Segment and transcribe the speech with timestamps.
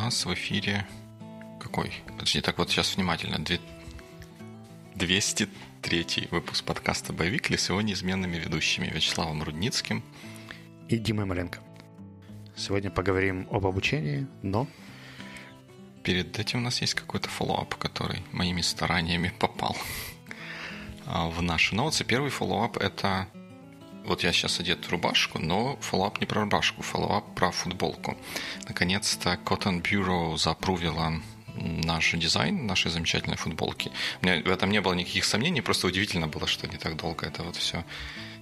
[0.00, 0.86] нас в эфире...
[1.60, 1.92] Какой?
[2.06, 3.38] Подожди, так вот сейчас внимательно.
[3.38, 3.60] Две...
[4.94, 10.02] 203 выпуск подкаста «Biweekly» с его неизменными ведущими Вячеславом Рудницким
[10.88, 11.58] и Димой Маленко.
[12.56, 14.66] Сегодня поговорим об обучении, но...
[16.02, 19.76] Перед этим у нас есть какой-то follow-up, который моими стараниями попал
[21.04, 22.04] а, в наши notes ы.
[22.04, 23.28] Первый follow-up— это
[24.04, 28.16] вот я сейчас одет в рубашку, но follow-up не про рубашку, follow-up про футболку.
[28.68, 31.20] Наконец-то Cotton Bureau запрувила
[31.56, 33.92] наш дизайн нашей замечательной футболки.
[34.22, 37.26] У меня в этом не было никаких сомнений, просто удивительно было, что не так долго
[37.26, 37.84] это вот все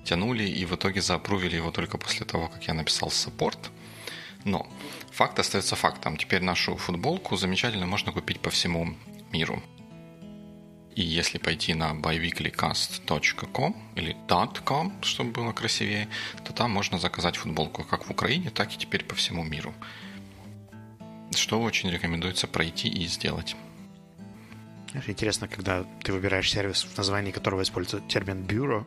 [0.05, 3.71] тянули, и в итоге запрувили его только после того, как я написал саппорт.
[4.45, 4.67] Но
[5.13, 6.17] факт остается фактом.
[6.17, 8.95] Теперь нашу футболку замечательно можно купить по всему
[9.33, 9.63] миру.
[10.99, 14.17] И если пойти на biweeklycast.com или
[14.65, 16.09] .com, чтобы было красивее,
[16.45, 19.73] то там можно заказать футболку как в Украине, так и теперь по всему миру.
[21.37, 23.55] Что очень рекомендуется пройти и сделать.
[25.07, 28.85] Интересно, когда ты выбираешь сервис, в названии которого используется термин «бюро»,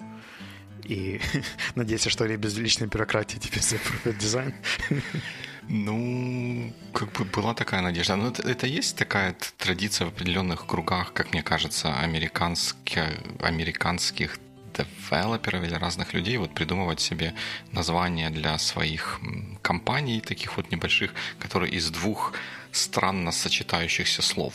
[0.83, 1.21] и
[1.75, 4.53] надеяться, что они без личной бюрократии тебе запрут дизайн.
[5.73, 8.17] Ну, как бы была такая надежда.
[8.17, 12.99] Но это, это есть такая традиция в определенных кругах, как мне кажется, американских,
[13.39, 14.37] американских
[14.75, 17.33] девелоперов или разных людей вот придумывать себе
[17.71, 19.21] названия для своих
[19.61, 22.33] компаний, таких вот небольших, которые из двух
[22.73, 24.53] странно сочетающихся слов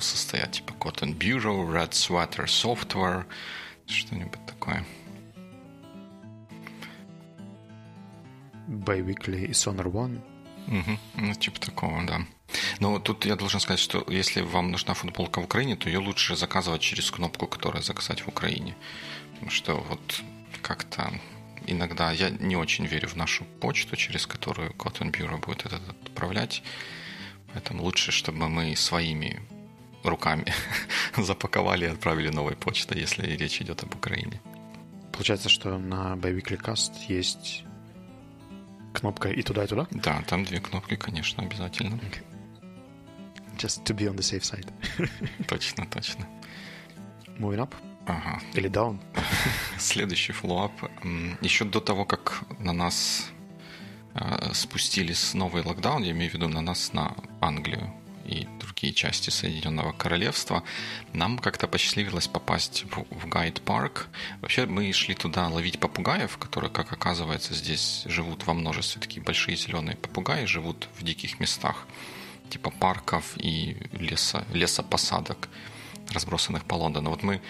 [0.00, 3.24] состоят, типа Cotton Bureau, Red Sweater Software,
[3.86, 4.84] что-нибудь такое.
[8.66, 10.35] Biweekly и Sonar One.
[10.66, 10.98] Угу.
[11.14, 12.26] Ну, типа такого, да.
[12.80, 16.36] Но тут я должен сказать, что если вам нужна футболка в Украине, то ее лучше
[16.36, 18.76] заказывать через кнопку, которая заказать в Украине.
[19.34, 20.22] Потому что вот
[20.62, 21.12] как-то
[21.66, 26.62] иногда я не очень верю в нашу почту, через которую Cotton Bureau будет это отправлять.
[27.52, 29.40] Поэтому лучше, чтобы мы своими
[30.04, 30.44] руками
[31.16, 34.40] запаковали и отправили новой почтой, если речь идет об Украине.
[35.12, 37.65] Получается, что на Biweekly Cast есть
[39.06, 39.86] кнопка и туда, и туда?
[39.90, 41.94] Да, там две кнопки, конечно, обязательно.
[41.94, 42.22] Okay.
[43.56, 44.68] Just to be on the safe side.
[45.48, 46.26] точно, точно.
[47.38, 47.74] Moving up?
[48.06, 48.40] Ага.
[48.54, 48.98] Или down?
[49.78, 50.72] Следующий follow-up.
[51.40, 53.30] Еще до того, как на нас
[54.14, 57.92] э, спустились новый локдаун, я имею в виду на нас, на Англию,
[58.26, 60.62] и другие части Соединенного Королевства,
[61.12, 64.08] нам как-то посчастливилось попасть в, в гайд-парк.
[64.40, 69.00] Вообще мы шли туда ловить попугаев, которые, как оказывается, здесь живут во множестве.
[69.00, 71.86] Такие большие зеленые попугаи живут в диких местах,
[72.50, 75.48] типа парков и леса, лесопосадок,
[76.10, 77.10] разбросанных по Лондону.
[77.10, 77.40] Вот мы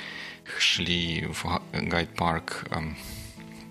[0.59, 2.65] шли в гайд-парк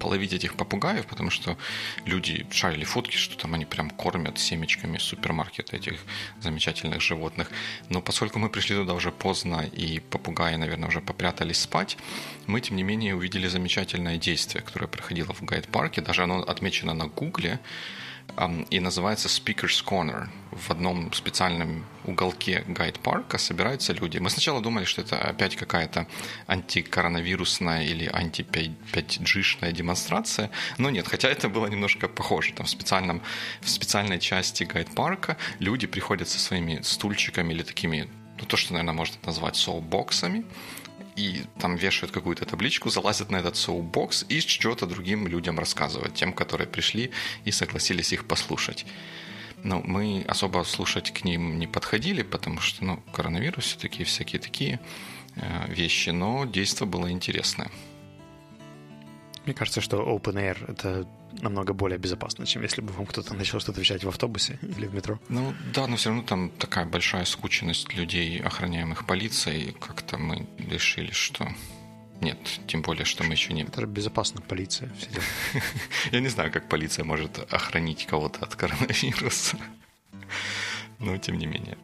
[0.06, 1.58] эм, половить этих попугаев, потому что
[2.06, 6.00] люди шарили фотки, что там они прям кормят семечками супермаркета этих
[6.42, 7.52] замечательных животных.
[7.90, 11.98] Но поскольку мы пришли туда уже поздно, и попугаи, наверное, уже попрятались спать,
[12.48, 16.02] мы, тем не менее, увидели замечательное действие, которое проходило в гайд-парке.
[16.02, 17.60] Даже оно отмечено на Гугле
[18.70, 20.28] и называется Speaker's Corner.
[20.52, 24.18] В одном специальном уголке гайд-парка собираются люди.
[24.18, 26.08] Мы сначала думали, что это опять какая-то
[26.48, 32.54] антикоронавирусная или анти-5G-шная демонстрация, но нет, хотя это было немножко похоже.
[32.54, 33.22] Там в, специальном,
[33.62, 38.94] в специальной части гайд-парка люди приходят со своими стульчиками или такими, ну то, что, наверное,
[38.94, 40.46] можно назвать соу-боксами,
[41.16, 46.34] и там вешают какую-то табличку, залазят на этот соубокс и что-то другим людям рассказывают, тем,
[46.34, 47.12] которые пришли
[47.46, 48.86] и согласились их послушать.
[49.64, 54.80] Но мы особо слушать к ним не подходили, потому что, ну, коронавирус все-таки всякие такие
[55.36, 57.72] э, вещи, но действо было интересное.
[59.46, 61.08] Мне кажется, что Open Air— это
[61.42, 64.94] намного более безопасно, чем если бы вам кто-то начал что-то вещать в автобусе или в
[64.94, 65.20] метро.
[65.30, 69.74] Ну да, но все равно там такая большая скученность людей, охраняемых полицией.
[69.74, 71.48] Как-то мы решили, что
[72.22, 72.38] нет,
[72.68, 73.64] тем более, что мы еще не...
[73.64, 74.92] Это безопасно, полиция.
[76.12, 79.58] Я не знаю, как полиция может охранить кого-то от коронавируса.
[81.00, 81.78] Но тем не менее.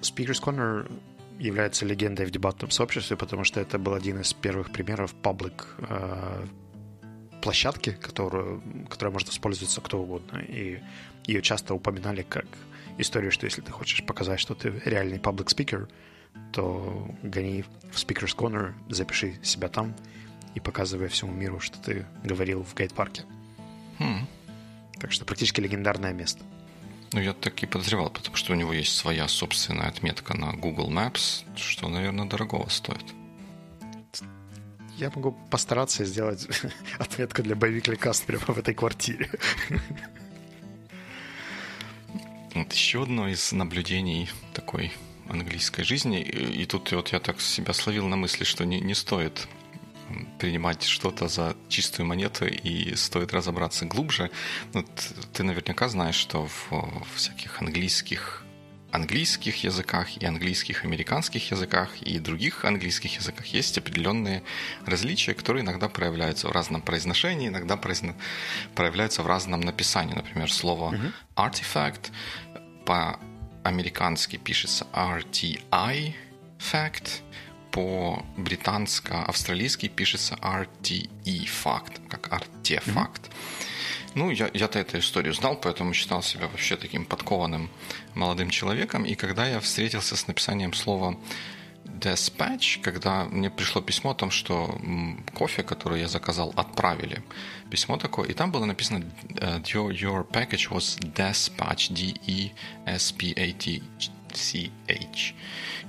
[0.00, 0.90] Speaker's Corner
[1.38, 6.46] является легендой в дебатном сообществе, потому что это был один из первых примеров паблик э,
[7.42, 10.38] площадки, которую, которая может использоваться кто угодно.
[10.38, 10.80] И
[11.26, 12.46] ее часто упоминали как
[12.98, 15.88] историю, что если ты хочешь показать, что ты реальный паблик спикер,
[16.52, 19.94] то гони в Speaker's Corner, запиши себя там
[20.54, 23.24] и показывай всему миру, что ты говорил в гайд-парке.
[23.98, 24.26] Хм.
[24.98, 26.44] Так что практически легендарное место.
[27.12, 30.90] Ну, я так и подозревал, потому что у него есть своя собственная отметка на Google
[30.90, 33.04] Maps, что, наверное, дорогого стоит.
[34.96, 36.46] Я могу постараться сделать
[36.98, 39.30] отметку для боевик Каст прямо в этой квартире.
[42.54, 44.92] Вот еще одно из наблюдений такой
[45.28, 46.22] английской жизни.
[46.22, 49.48] И, и тут вот я так себя словил на мысли, что не, не стоит
[50.38, 54.30] принимать что-то за чистую монету и стоит разобраться глубже.
[54.72, 54.86] Вот
[55.32, 58.44] ты наверняка знаешь, что в, в всяких английских
[58.94, 64.44] английских языках и английских американских языках и других английских языках есть определенные
[64.86, 70.14] различия, которые иногда проявляются в разном произношении, иногда проявляются в разном написании.
[70.14, 71.12] Например, слово uh-huh.
[71.34, 72.12] artifact
[72.86, 76.14] по-американски пишется RTI
[76.58, 77.22] fact,
[77.74, 83.26] по-британско-австралийски пишется RTE факт, как артефакт.
[83.26, 84.14] Mm-hmm.
[84.14, 87.68] Ну, я, я-то эту историю знал, поэтому считал себя вообще таким подкованным
[88.14, 89.04] молодым человеком.
[89.04, 91.16] И когда я встретился с написанием слова
[91.84, 94.80] dispatch, когда мне пришло письмо о том, что
[95.34, 97.24] кофе, который я заказал, отправили.
[97.70, 99.04] Письмо такое, и там было написано
[99.64, 103.82] your, your package was dispatched, D-E-S-P-A-T
[104.34, 105.34] CH.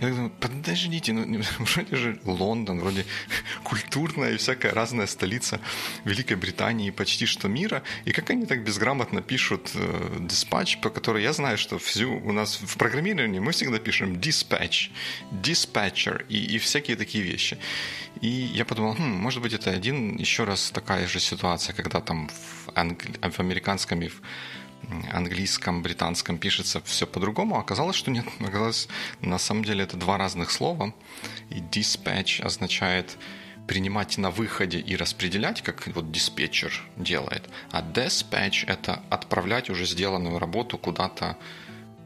[0.01, 3.05] Я думаю, подождите, ну, вроде же Лондон, вроде
[3.63, 5.59] культурная и всякая разная столица
[6.05, 7.83] Великой Британии, почти что мира.
[8.05, 12.31] И как они так безграмотно пишут э, dispatch, по которой я знаю, что всю у
[12.31, 14.91] нас в программировании мы всегда пишем dispatch,
[15.31, 17.57] dispatcher и, и всякие такие вещи.
[18.21, 22.29] И я подумал, хм, может быть, это один еще раз такая же ситуация, когда там
[22.29, 23.13] в, англи...
[23.21, 24.21] в американском и в
[25.11, 28.25] английском, британском пишется все по-другому, оказалось, что нет.
[28.39, 28.87] Оказалось,
[29.21, 30.93] на самом деле это два разных слова.
[31.49, 33.17] И dispatch означает
[33.67, 37.49] принимать на выходе и распределять, как вот диспетчер делает.
[37.71, 41.37] А dispatch— это отправлять уже сделанную работу куда-то,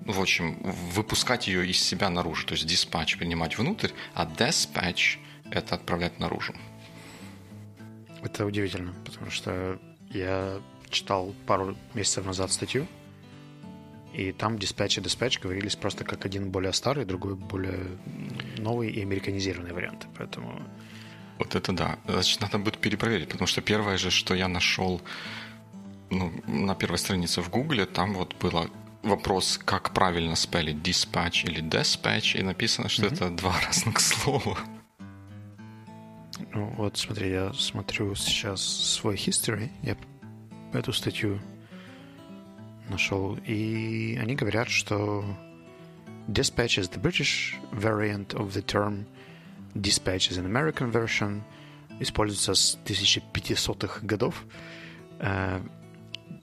[0.05, 2.47] в общем, выпускать ее из себя наружу.
[2.47, 5.17] То есть dispatch принимать внутрь, а dispatch—
[5.51, 6.53] это отправлять наружу.
[8.21, 9.79] Это удивительно, потому что
[10.11, 12.87] я читал пару месяцев назад статью,
[14.13, 17.97] и там диспатч и диспатч говорились просто как один более старый, другой более
[18.57, 20.07] новый и американизированный вариант.
[20.17, 20.61] Поэтому...
[21.37, 21.99] Вот это да.
[22.05, 25.01] Значит, надо будет перепроверить, потому что первое же, что я нашел
[26.09, 28.69] ну, на первой странице в Гугле, там вот было
[29.03, 33.13] вопрос, как правильно спелить dispatch или dispatch, и написано, что mm-hmm.
[33.13, 34.57] это два разных слова.
[36.53, 39.95] Ну вот смотри, я смотрю сейчас свой history, я
[40.73, 41.39] эту статью
[42.89, 45.23] нашел, и они говорят, что
[46.27, 49.05] dispatch is the British variant of the term,
[49.75, 51.41] dispatch is an American version,
[51.99, 54.45] используется с 1500-х годов.
[55.19, 55.61] Uh,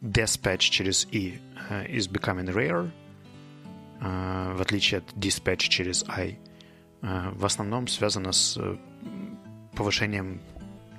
[0.03, 1.41] dispatch через «и»
[1.71, 2.91] uh, is becoming rare,
[4.01, 6.39] uh, в отличие от dispatch через «I».
[7.03, 8.59] Uh, в основном связано с
[9.75, 10.41] повышением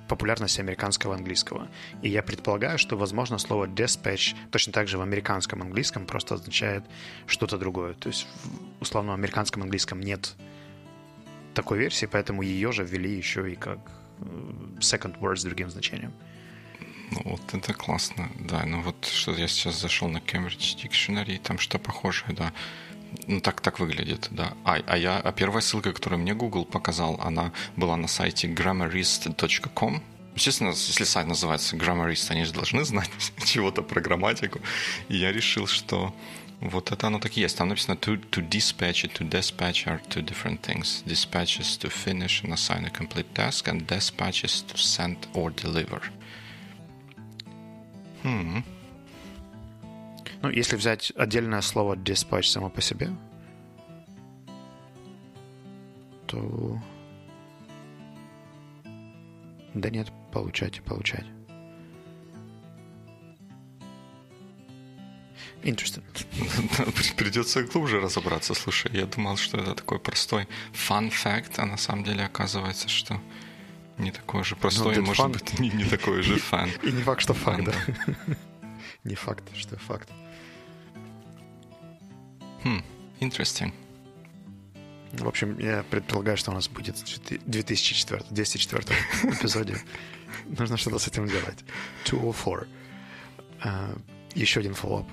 [0.08, 1.68] популярности американского английского.
[2.02, 6.84] И я предполагаю, что, возможно, слово dispatch точно так же в американском английском просто означает
[7.26, 7.94] что-то другое.
[7.94, 8.26] То есть
[8.78, 10.34] в условно американском английском нет
[11.54, 13.78] такой версии, поэтому ее же ввели еще и как
[14.20, 14.24] э,
[14.80, 16.12] second word с другим значением.
[17.10, 18.64] Ну, вот это классно, да.
[18.66, 22.52] Ну, вот что я сейчас зашел на Cambridge Dictionary, там что похожее, да.
[23.26, 24.54] Ну, так, так выглядит, да.
[24.64, 30.02] А, а, я, а первая ссылка, которую мне Google показал, она была на сайте grammarist.com.
[30.34, 33.10] Естественно, если сайт называется Grammarist, они же должны знать
[33.44, 34.60] чего-то про грамматику.
[35.08, 36.14] И я решил, что
[36.60, 37.56] вот это оно так и есть.
[37.56, 41.02] Там написано to, to dispatch и to dispatch are two different things.
[41.04, 45.50] Dispatch is to finish and assign a complete task, and dispatch is to send or
[45.50, 46.02] deliver.
[48.22, 48.60] Hmm.
[50.42, 53.10] Ну, если взять отдельное слово dispatch само по себе,
[56.26, 56.80] то...
[59.74, 61.26] Да нет, получать и получать.
[65.62, 66.04] Interesting.
[67.16, 68.54] Придется глубже разобраться.
[68.54, 73.20] Слушай, я думал, что это такой простой fun fact, а на самом деле оказывается, что
[73.98, 75.32] не такой же простой, no, может fun.
[75.32, 76.70] быть, не, не такой же фан.
[76.82, 77.74] И не факт, что факт, да.
[79.02, 80.08] Не факт, что факт.
[82.64, 82.82] Хм,
[83.20, 83.72] interesting.
[85.12, 86.96] В общем, я предполагаю, что у нас будет
[87.46, 88.84] 2004, 204
[89.24, 89.78] эпизоде.
[90.58, 91.64] Нужно что-то с этим делать.
[92.04, 92.66] 204.
[93.60, 94.00] Uh,
[94.34, 95.06] еще один фоллоп.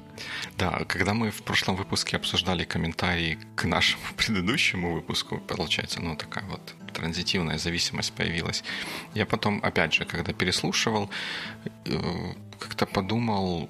[0.57, 6.45] Да, когда мы в прошлом выпуске обсуждали комментарии к нашему предыдущему выпуску, получается, ну, такая
[6.45, 8.63] вот транзитивная зависимость появилась.
[9.13, 11.09] Я потом, опять же, когда переслушивал,
[11.85, 13.69] э, как-то подумал,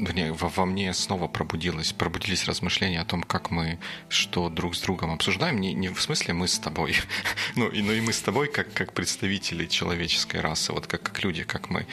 [0.00, 3.78] вернее, во, во мне снова пробудилось, пробудились размышления о том, как мы
[4.08, 5.60] что друг с другом обсуждаем.
[5.60, 6.96] Не, не в смысле мы с тобой,
[7.56, 11.22] ну, и, ну и мы с тобой как, как представители человеческой расы, вот как, как
[11.22, 11.86] люди, как мы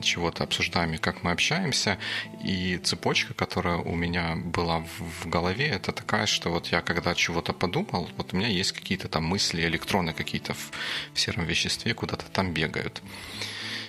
[0.00, 1.98] чего-то обсуждаем и как мы общаемся.
[2.42, 7.14] И цепочка, которая у меня была в, в голове, это такая, что вот я когда
[7.14, 10.72] чего-то подумал, вот у меня есть какие-то там мысли, электроны какие-то в,
[11.12, 13.02] в сером веществе куда-то там бегают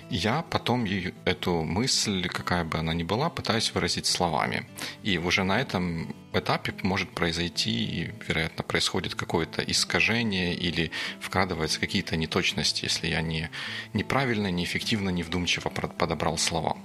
[0.09, 0.85] я потом
[1.25, 4.67] эту мысль, какая бы она ни была, пытаюсь выразить словами.
[5.03, 12.17] И уже на этом этапе может произойти, и, вероятно, происходит какое-то искажение или вкрадываются какие-то
[12.17, 13.49] неточности, если я не,
[13.93, 16.77] неправильно, неэффективно, невдумчиво подобрал слова.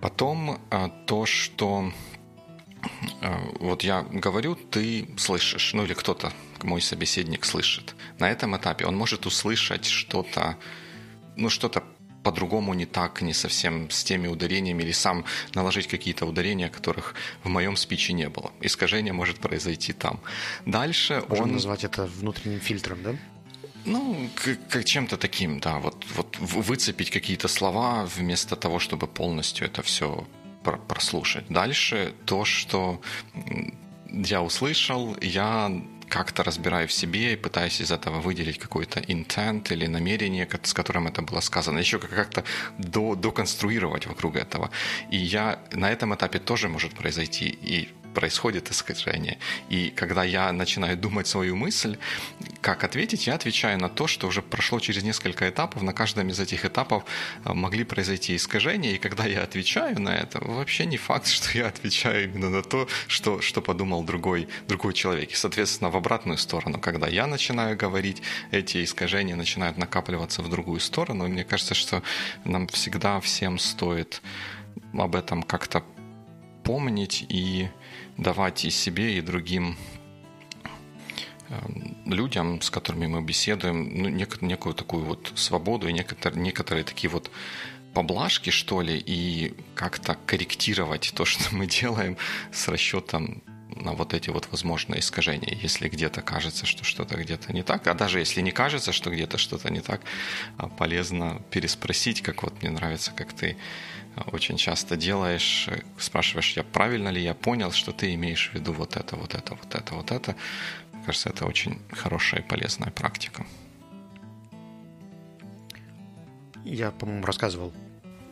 [0.00, 1.92] Потом а, то, что
[3.20, 6.32] а, вот я говорю, ты слышишь, ну или кто-то,
[6.62, 7.94] мой собеседник слышит.
[8.18, 10.56] На этом этапе он может услышать что-то,
[11.36, 11.84] ну что-то
[12.28, 17.48] по-другому не так, не совсем с теми ударениями, или сам наложить какие-то ударения, которых в
[17.48, 18.50] моем спиче не было.
[18.60, 20.20] Искажение может произойти там.
[20.66, 21.52] Дальше Можем он...
[21.52, 23.14] назвать это внутренним фильтром, да?
[23.86, 24.28] Ну,
[24.70, 25.78] как чем-то таким, да.
[25.78, 30.26] Вот, вот выцепить какие-то слова вместо того, чтобы полностью это все
[30.88, 31.44] прослушать.
[31.48, 33.00] Дальше то, что
[34.12, 35.70] я услышал, я
[36.08, 41.06] как-то разбираю в себе и пытаюсь из этого выделить какой-то intent или намерение, с которым
[41.06, 42.44] это было сказано, еще как-то
[42.78, 44.70] до, доконструировать вокруг этого.
[45.10, 47.48] И я на этом этапе тоже может произойти.
[47.48, 47.88] И
[48.18, 49.38] происходит искажение.
[49.68, 51.98] И когда я начинаю думать свою мысль,
[52.60, 56.40] как ответить, я отвечаю на то, что уже прошло через несколько этапов, на каждом из
[56.40, 57.04] этих этапов
[57.44, 61.68] э, могли произойти искажения, и когда я отвечаю на это, вообще не факт, что я
[61.68, 65.30] отвечаю именно на то, что, что подумал другой, другой человек.
[65.30, 68.20] И, соответственно, в обратную сторону, когда я начинаю говорить,
[68.50, 72.02] эти искажения начинают накапливаться в другую сторону, и мне кажется, что
[72.44, 74.22] нам всегда всем стоит
[74.92, 75.84] об этом как-то
[76.68, 77.70] помнить и
[78.18, 79.78] давать и себе, и другим
[81.48, 86.84] эм, людям, с которыми мы беседуем, ну, нек- некую такую вот свободу и некоторые, некоторые
[86.84, 87.30] такие вот
[87.94, 92.18] поблажки, что ли, и как-то корректировать то, что мы делаем
[92.52, 93.42] с расчетом
[93.74, 95.56] на вот эти вот возможные искажения.
[95.62, 99.38] Если где-то кажется, что что-то где-то не так, а даже если не кажется, что где-то
[99.38, 100.02] что-то не так,
[100.58, 103.56] а полезно переспросить, как вот мне нравится, как ты
[104.32, 108.96] очень часто делаешь, спрашиваешь, я правильно ли я понял, что ты имеешь в виду вот
[108.96, 110.36] это, вот это, вот это, вот это.
[110.92, 113.46] Мне кажется, это очень хорошая и полезная практика.
[116.64, 117.72] Я, по-моему, рассказывал,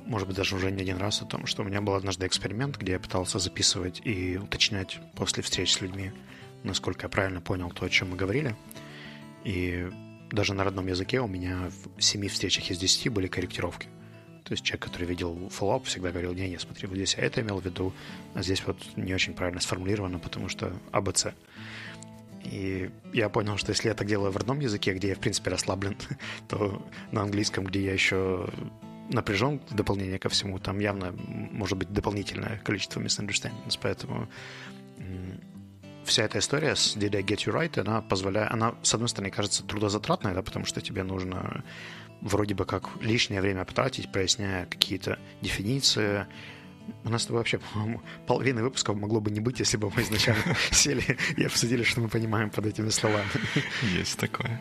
[0.05, 2.77] может быть, даже уже не один раз о том, что у меня был однажды эксперимент,
[2.77, 6.13] где я пытался записывать и уточнять после встреч с людьми,
[6.63, 8.55] насколько я правильно понял то, о чем мы говорили.
[9.45, 9.89] И
[10.31, 13.89] даже на родном языке у меня в семи встречах из десяти были корректировки.
[14.47, 17.41] То есть человек, который видел follow-up, всегда говорил, не, не, смотри, вот здесь я это
[17.41, 17.93] имел в виду,
[18.35, 21.27] а здесь вот не очень правильно сформулировано, потому что АБЦ.
[22.45, 25.51] И я понял, что если я так делаю в родном языке, где я, в принципе,
[25.51, 25.97] расслаблен,
[26.49, 28.49] то на английском, где я еще
[29.11, 34.29] напряжен в дополнение ко всему, там явно может быть дополнительное количество misunderstandings, поэтому
[36.05, 39.31] вся эта история с Did I Get You Right, она позволяет, она, с одной стороны,
[39.31, 41.65] кажется трудозатратной, да, потому что тебе нужно
[42.21, 46.27] вроде бы как лишнее время потратить, проясняя какие-то дефиниции.
[47.05, 51.17] У нас вообще, по-моему, половины выпусков могло бы не быть, если бы мы изначально сели
[51.37, 53.29] и обсудили, что мы понимаем под этими словами.
[53.97, 54.61] Есть такое.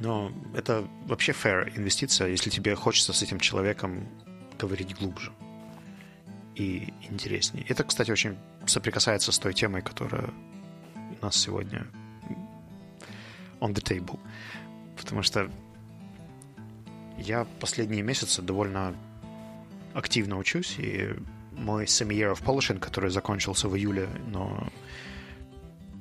[0.00, 4.08] Но это вообще fair инвестиция, если тебе хочется с этим человеком
[4.58, 5.32] говорить глубже
[6.56, 7.64] и интереснее.
[7.68, 10.30] Это, кстати, очень соприкасается с той темой, которая
[10.94, 11.86] у нас сегодня
[13.60, 14.18] on the table.
[14.96, 15.50] Потому что
[17.22, 18.94] я последние месяцы довольно
[19.94, 21.14] активно учусь, и
[21.52, 24.68] мой semi-year of polishing, который закончился в июле, но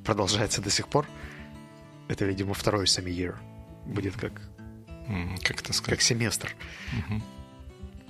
[0.06, 1.08] продолжается до сих пор,
[2.08, 3.36] это, видимо, второй semi-year.
[3.86, 4.34] Будет как...
[5.44, 6.00] Как это сказать?
[6.00, 6.56] Как семестр.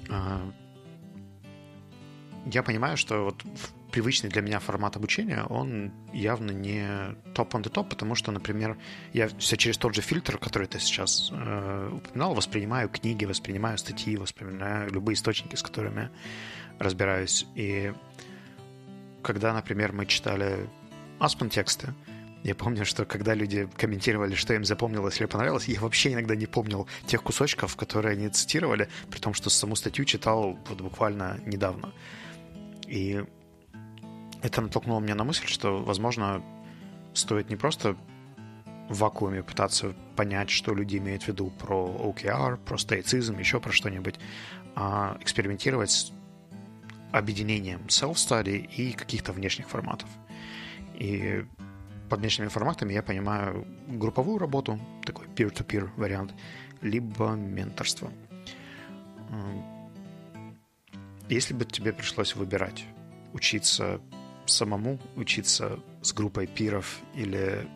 [0.09, 0.53] Mm-hmm.
[2.45, 3.43] Я понимаю, что вот
[3.91, 8.77] привычный для меня формат обучения, он явно не топ on the top, потому что, например,
[9.13, 14.17] я все через тот же фильтр, который ты сейчас э, упоминал, воспринимаю книги, воспринимаю статьи,
[14.17, 16.09] воспринимаю любые источники, с которыми
[16.79, 17.45] разбираюсь.
[17.55, 17.93] И
[19.21, 20.67] когда, например, мы читали
[21.19, 21.93] Аспен тексты,
[22.43, 26.47] я помню, что когда люди комментировали, что им запомнилось или понравилось, я вообще иногда не
[26.47, 31.93] помнил тех кусочков, которые они цитировали, при том, что саму статью читал вот буквально недавно.
[32.91, 33.23] И
[34.41, 36.43] это натолкнуло меня на мысль, что, возможно,
[37.13, 37.95] стоит не просто
[38.89, 43.71] в вакууме пытаться понять, что люди имеют в виду про OKR, про стоицизм, еще про
[43.71, 44.15] что-нибудь,
[44.75, 46.11] а экспериментировать
[47.13, 50.09] объединением self-study и каких-то внешних форматов.
[50.95, 51.45] И
[52.09, 56.33] под внешними форматами я понимаю групповую работу, такой peer-to-peer вариант,
[56.81, 58.11] либо менторство.
[61.31, 62.83] Если бы тебе пришлось выбирать,
[63.31, 64.01] учиться
[64.45, 67.69] самому, учиться с группой пиров или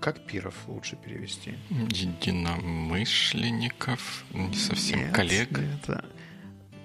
[0.00, 1.52] как пиров лучше перевести?
[1.68, 5.50] Единомышленников, не совсем нет, коллег.
[5.50, 5.86] Нет.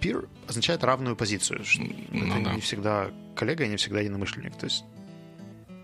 [0.01, 1.63] Пир означает равную позицию.
[2.11, 2.53] Ну, это да.
[2.53, 4.57] не всегда коллега и не всегда единомышленник.
[4.57, 4.83] То есть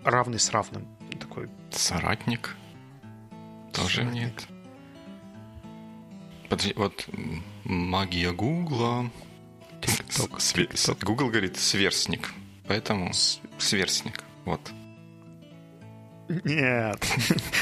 [0.04, 0.86] равный с равным.
[1.18, 1.48] Такой.
[1.70, 2.54] Соратник?
[3.72, 4.22] Тоже Соратник.
[4.22, 4.48] нет.
[6.50, 7.08] Подожди, вот
[7.64, 9.10] магия Гугла.
[11.02, 12.32] Гугл говорит сверстник.
[12.66, 13.12] Поэтому
[13.58, 14.22] сверстник.
[14.44, 14.60] Вот.
[16.28, 17.06] Нет.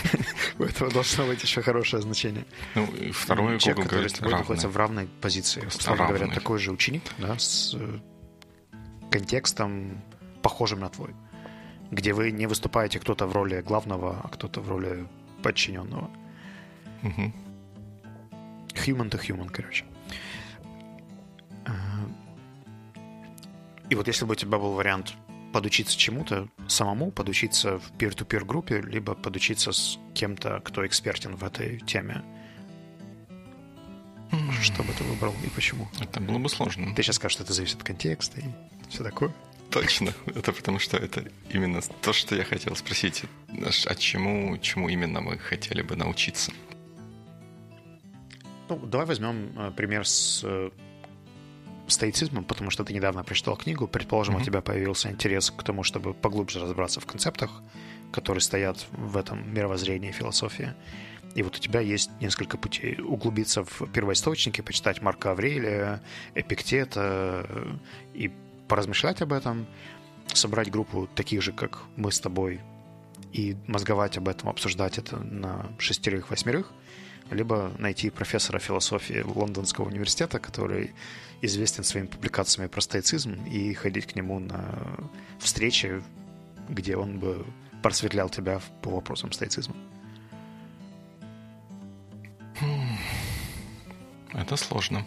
[0.59, 2.47] У этого должно быть еще хорошее значение.
[2.75, 4.39] Ну, и второе Google Человек, говорит равный.
[4.39, 5.67] находится в равной позиции.
[5.67, 7.99] Условно говоря, такой же ученик, да, с э,
[9.11, 10.03] контекстом,
[10.43, 11.15] похожим на твой.
[11.91, 15.07] Где вы не выступаете кто-то в роли главного, а кто-то в роли
[15.43, 16.11] подчиненного.
[17.03, 17.33] Угу.
[18.87, 19.85] Human to human, короче.
[21.67, 21.71] Э,
[23.91, 25.15] и вот если бы у тебя был вариант
[25.53, 31.79] подучиться чему-то самому, подучиться в peer-to-peer группе, либо подучиться с кем-то, кто экспертен в этой
[31.81, 32.25] теме.
[34.61, 35.89] Что бы ты выбрал и почему?
[36.01, 36.93] Это было бы сложно.
[36.95, 38.45] Ты сейчас скажешь, что это зависит от контекста и
[38.89, 39.33] все такое.
[39.71, 40.13] Точно.
[40.27, 43.25] Это потому что это именно то, что я хотел спросить.
[43.87, 46.53] А чему, чему именно мы хотели бы научиться?
[48.69, 50.71] Ну, давай возьмем э, пример с э,
[51.87, 54.43] стоицизмом, потому что ты недавно прочитал книгу, предположим, mm-hmm.
[54.43, 57.63] у тебя появился интерес к тому, чтобы поглубже разобраться в концептах,
[58.13, 60.75] которые стоят в этом мировоззрении философии.
[61.35, 63.01] И вот у тебя есть несколько путей.
[63.01, 66.01] Углубиться в первоисточники, почитать Марка Аврелия,
[66.35, 67.47] Эпиктета
[68.15, 68.31] и
[68.69, 69.67] поразмышлять об этом,
[70.33, 72.61] собрать группу таких же, как мы с тобой,
[73.33, 76.73] и мозговать об этом, обсуждать это на шестерых-восьмерых–
[77.31, 80.93] либо найти профессора философии Лондонского университета, который
[81.43, 84.65] известен своими публикациями про стоицизм, и ходить к нему на
[85.39, 86.03] встречи,
[86.69, 87.47] где он бы
[87.83, 89.75] просветлял тебя по вопросам стоицизма.
[92.61, 92.97] Хм.
[94.33, 95.05] Это сложно.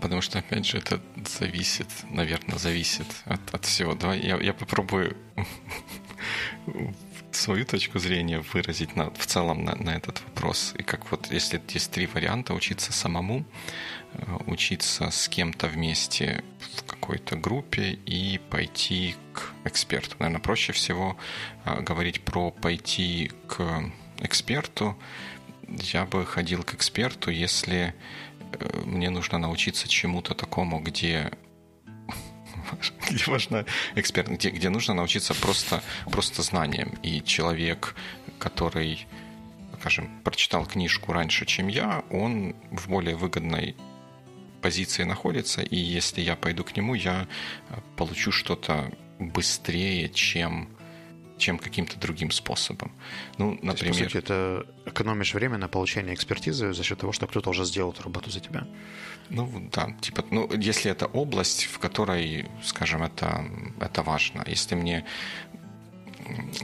[0.00, 1.00] Потому что, опять же, это
[1.38, 3.94] зависит, наверное, зависит от, от всего.
[3.94, 5.16] Давай я, я попробую
[7.36, 10.74] свою точку зрения выразить на, в целом на, на этот вопрос.
[10.78, 13.44] И как вот, если есть три варианта, учиться самому,
[14.14, 16.44] э, учиться с кем-то вместе
[16.76, 20.16] в какой-то группе и пойти к эксперту.
[20.18, 21.16] Наверное, проще всего
[21.64, 23.84] э, говорить про пойти к
[24.20, 24.96] эксперту.
[25.68, 27.94] Я бы ходил к эксперту, если
[28.52, 31.32] э, мне нужно научиться чему-то такому, где
[33.10, 36.90] где важно эксперт, где, где нужно научиться просто, просто знаниям.
[37.02, 37.94] И человек,
[38.38, 39.06] который,
[39.80, 43.76] скажем, прочитал книжку раньше, чем я, он в более выгодной
[44.60, 47.26] позиции находится, и если я пойду к нему, я
[47.96, 50.68] получу что-то быстрее, чем
[51.42, 52.92] чем каким-то другим способом.
[53.38, 53.76] Ну, например...
[53.76, 57.50] То есть, по сути, это экономишь время на получение экспертизы за счет того, что кто-то
[57.50, 58.66] уже сделал эту работу за тебя.
[59.30, 63.44] Ну, да, типа, ну, если это область, в которой, скажем, это,
[63.80, 64.44] это важно.
[64.46, 65.04] Если мне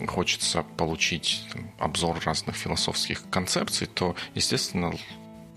[0.06, 4.92] хочется получить там, обзор разных философских концепций, то, естественно,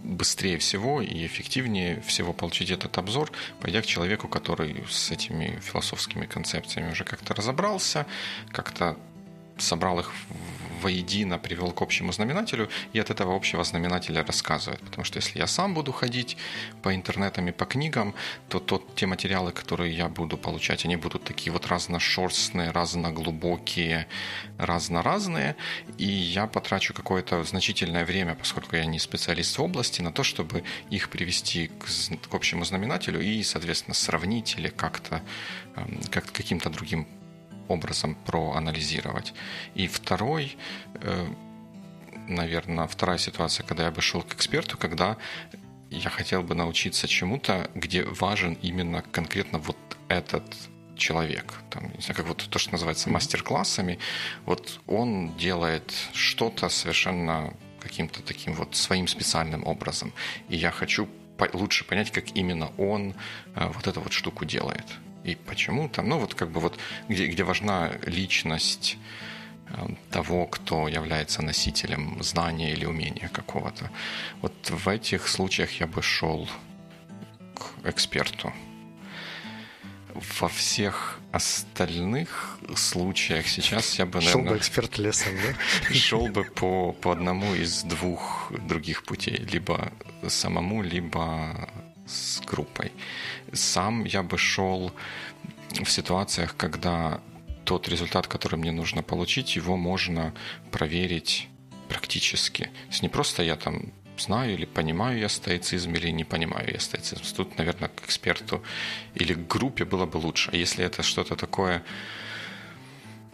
[0.03, 6.25] быстрее всего и эффективнее всего получить этот обзор, пойдя к человеку, который с этими философскими
[6.25, 8.05] концепциями уже как-то разобрался,
[8.49, 8.97] как-то
[9.61, 10.11] собрал их
[10.81, 14.81] воедино, привел к общему знаменателю и от этого общего знаменателя рассказывает.
[14.81, 16.37] Потому что если я сам буду ходить
[16.81, 18.13] по интернетам и по книгам,
[18.49, 24.07] то тот, те материалы, которые я буду получать, они будут такие вот разношерстные, разноглубокие,
[24.57, 25.55] разно-разные,
[25.97, 30.63] и я потрачу какое-то значительное время, поскольку я не специалист в области, на то, чтобы
[30.89, 31.85] их привести к,
[32.29, 35.21] к общему знаменателю и, соответственно, сравнить или как-то
[35.75, 37.07] эм, как каким-то другим
[37.71, 39.33] образом проанализировать.
[39.73, 40.57] И второй,
[40.95, 41.27] э,
[42.27, 45.17] наверное, вторая ситуация, когда я бы шел к эксперту, когда
[45.89, 50.43] я хотел бы научиться чему-то, где важен именно конкретно вот этот
[50.95, 51.53] человек.
[51.69, 53.97] Там, не знаю, как вот то, что называется мастер-классами.
[54.45, 60.13] Вот он делает что-то совершенно каким-то таким вот своим специальным образом.
[60.49, 61.09] И я хочу
[61.53, 63.15] лучше понять, как именно он
[63.55, 64.85] э, вот эту вот штуку делает
[65.23, 68.97] и почему там, ну вот как бы вот где, где важна личность
[69.67, 73.91] э, того, кто является носителем знания или умения какого-то.
[74.41, 76.49] Вот в этих случаях я бы шел
[77.55, 78.51] к эксперту.
[80.39, 84.31] Во всех остальных случаях сейчас я бы, наверное...
[84.31, 85.93] Шел бы эксперт лесом, да?
[85.93, 89.37] Шел бы по, по одному из двух других путей.
[89.37, 89.93] Либо
[90.27, 91.69] самому, либо
[92.05, 92.91] с группой.
[93.53, 94.91] Сам я бы шел
[95.71, 97.21] в ситуациях, когда
[97.65, 100.33] тот результат, который мне нужно получить, его можно
[100.71, 101.47] проверить
[101.89, 102.63] практически.
[102.63, 106.79] То есть не просто я там знаю или понимаю я стоицизм, или не понимаю я
[106.79, 107.23] стоицизм.
[107.35, 108.63] Тут, наверное, к эксперту
[109.15, 110.49] или к группе было бы лучше.
[110.53, 111.83] А если это что-то такое,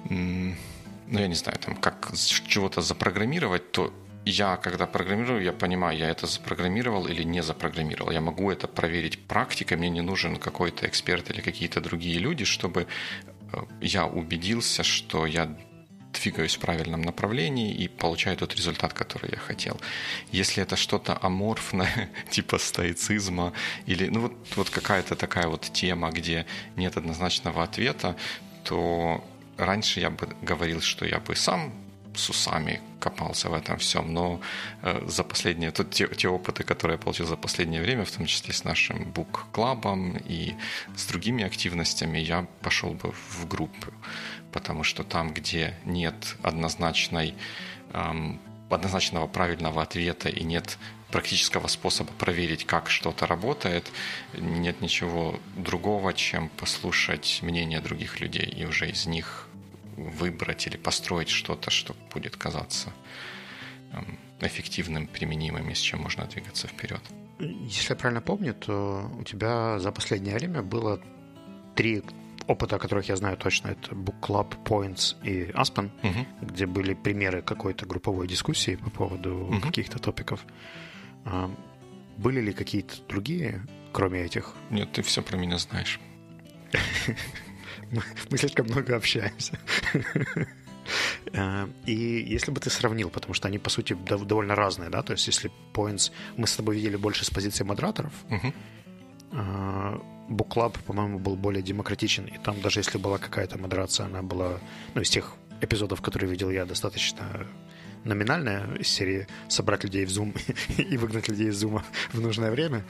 [0.10, 0.56] ну,
[1.20, 2.12] я не знаю, там, как
[2.48, 3.94] чего-то запрограммировать, то
[4.28, 8.12] я, когда программирую, я понимаю, я это запрограммировал или не запрограммировал.
[8.12, 12.88] Я могу это проверить практикой, мне не нужен какой-то эксперт или какие-то другие люди, чтобы
[13.52, 15.58] э, я убедился, что я
[16.14, 19.80] двигаюсь в правильном направлении и получаю тот результат, который я хотел.
[20.32, 23.54] Если это что-то аморфное, типа стоицизма,
[23.86, 28.16] или ну вот, вот какая-то такая вот тема, где нет однозначного ответа,
[28.64, 29.24] то
[29.58, 31.74] раньше я бы говорил, что я бы сам
[32.18, 34.42] с усами копался в этом всем, но
[34.82, 38.26] э, за последние, тут те, те опыты, которые я получил за последнее время, в том
[38.26, 40.56] числе с нашим бук-клабом и
[40.96, 43.94] с другими активностями, я пошел бы в группу,
[44.52, 47.36] потому что там, где нет однозначной,
[47.94, 50.78] эм, однозначного правильного ответа и нет
[51.12, 53.90] практического способа проверить, как что-то работает,
[54.34, 59.48] нет ничего другого, чем послушать мнение других людей и уже из них
[59.98, 62.94] выбрать или построить что-то, что будет казаться
[63.92, 67.02] эм, эффективным, применимым и с чем можно двигаться вперед.
[67.40, 71.00] Если я правильно помню, то у тебя за последнее время было
[71.76, 72.04] три
[72.48, 73.70] опыта, о которых я знаю точно.
[73.70, 76.26] Это Book Club, Points и Aspen, угу.
[76.42, 79.60] где были примеры какой-то групповой дискуссии по поводу угу.
[79.60, 80.46] каких-то топиков.
[81.26, 81.52] А,
[82.18, 84.54] были ли какие-то другие, кроме этих?
[84.70, 86.00] Нет, ты все про меня знаешь.
[87.92, 89.60] Мы слишком много общаемся.
[91.34, 95.12] Э, и если бы ты сравнил, потому что они, по сути, довольно разные, да, то
[95.12, 98.54] есть если Points мы с тобой видели больше с позиции модераторов, uh-huh.
[100.30, 104.60] Book Club, по-моему, был более демократичен, и там даже если была какая-то модерация, она была,
[104.94, 107.48] ну, из тех эпизодов, которые видел я, достаточно
[108.04, 110.40] номинальная из серии собрать людей в Zoom
[110.78, 111.82] и выгнать людей из Zoom
[112.14, 112.84] в нужное время.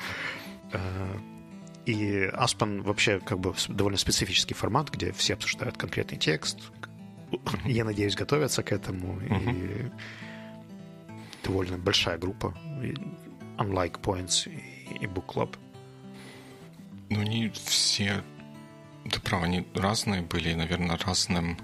[1.87, 6.59] И Aspen вообще как бы довольно специфический формат, где все обсуждают конкретный текст.
[7.63, 9.21] Я надеюсь, готовятся к этому.
[9.21, 9.89] И
[11.45, 12.53] довольно большая группа.
[13.57, 14.51] Unlike Points
[14.99, 15.55] и Book Club.
[17.09, 18.21] Ну, они все...
[19.09, 21.57] Ты прав, они разные были, наверное, разным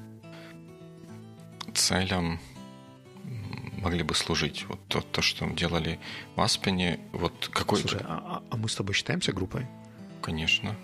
[1.73, 2.39] целям
[3.75, 4.65] могли бы служить.
[4.69, 5.99] Вот то, то что делали
[6.37, 7.81] в Аспене, вот какой...
[7.81, 9.67] Слушай, а, а мы с тобой считаемся группой?
[10.23, 10.75] Конечно.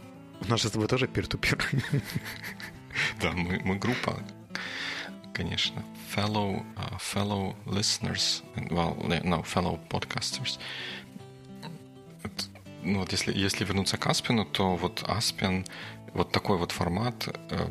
[0.41, 2.01] У нас же с тобой тоже peer-to-peer.
[3.21, 4.21] да, мы, мы группа,
[5.33, 5.83] конечно.
[6.13, 10.59] Fellow, uh, fellow listeners, well, no, fellow podcasters.
[12.83, 15.65] Ну вот если, если вернуться к Аспину, то вот Аспин,
[16.13, 17.67] вот такой вот формат э,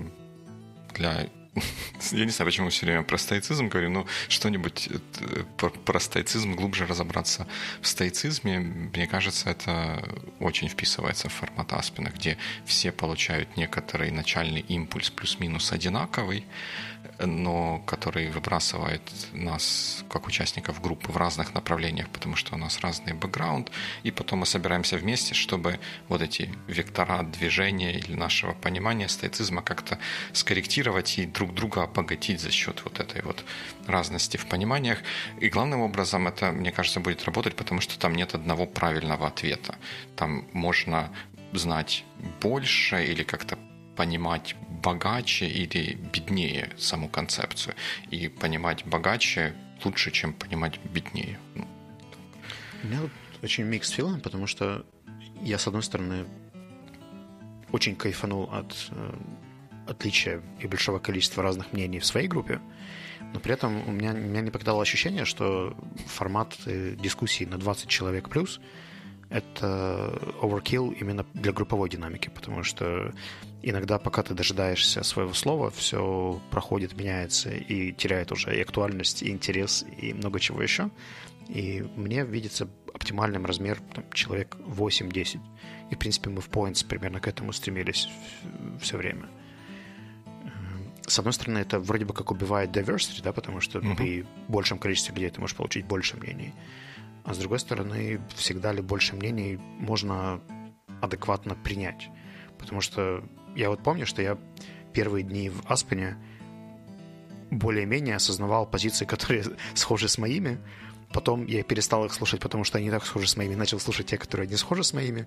[0.94, 1.28] для
[2.12, 6.54] я не знаю, почему все время про стоицизм говорю, но что-нибудь э, про, про стоицизм
[6.54, 7.46] глубже разобраться
[7.80, 10.02] в стоицизме, мне кажется, это
[10.40, 16.44] очень вписывается в формат Аспина, где все получают некоторый начальный импульс плюс-минус одинаковый,
[17.26, 23.12] но который выбрасывает нас, как участников группы, в разных направлениях, потому что у нас разный
[23.12, 23.70] бэкграунд,
[24.02, 29.98] и потом мы собираемся вместе, чтобы вот эти вектора движения или нашего понимания стоицизма как-то
[30.32, 33.44] скорректировать и друг друга обогатить за счет вот этой вот
[33.86, 34.98] разности в пониманиях.
[35.40, 39.76] И главным образом это, мне кажется, будет работать, потому что там нет одного правильного ответа.
[40.16, 41.10] Там можно
[41.52, 42.04] знать
[42.40, 43.56] больше или как-то
[43.96, 47.74] понимать богаче или беднее саму концепцию.
[48.10, 51.38] И понимать богаче лучше, чем понимать беднее.
[51.54, 51.66] Ну,
[52.82, 53.10] У меня вот
[53.42, 54.84] очень микс филм, потому что
[55.40, 56.26] я, с одной стороны,
[57.70, 59.14] очень кайфанул от э,
[59.88, 62.60] отличия и большого количества разных мнений в своей группе,
[63.34, 67.88] но при этом у меня, меня не покидало ощущение, что формат э, дискуссии на 20
[67.88, 68.60] человек плюс—
[69.30, 73.12] это overkill именно для групповой динамики, потому что
[73.62, 79.30] иногда, пока ты дожидаешься своего слова, все проходит, меняется и теряет уже и актуальность, и
[79.30, 80.90] интерес, и много чего еще.
[81.48, 85.40] И мне видится оптимальным размер там, человек 8-10.
[85.90, 88.08] И, в принципе, мы в Points примерно к этому стремились
[88.80, 89.28] все время.
[91.08, 93.96] С одной стороны, это вроде бы как убивает diversity, да, потому что uh-huh.
[93.96, 96.54] при большем количестве людей ты можешь получить больше мнений.
[97.24, 100.40] А с другой стороны, всегда ли больше мнений можно
[101.00, 102.08] адекватно принять.
[102.58, 104.38] Потому что я вот помню, что я
[104.92, 106.16] первые дни в Аспене
[107.50, 109.44] более-менее осознавал позиции, которые
[109.74, 110.58] схожи с моими.
[111.12, 113.54] Потом я перестал их слушать, потому что они так схожи с моими.
[113.54, 115.26] Начал слушать те, которые не схожи с моими.